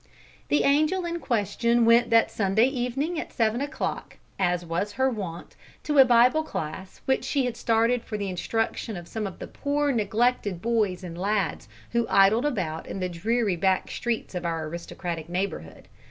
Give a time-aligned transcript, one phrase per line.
[0.47, 5.55] The angel in question went that Sunday evening at seven o'clock, as was her wont,
[5.83, 9.45] to a Bible class which she had started for the instruction of some of the
[9.45, 14.65] poor neglected boys and lads who idled about in the dreary back streets of our
[14.65, 15.87] aristocratic neighbourhood.